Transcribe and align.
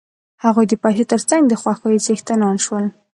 هغوی 0.43 0.65
د 0.69 0.73
پیسو 0.83 1.03
تر 1.11 1.21
څنګ 1.29 1.43
د 1.47 1.53
خوښیو 1.61 2.03
څښتنان 2.05 2.55
شول 2.65 2.85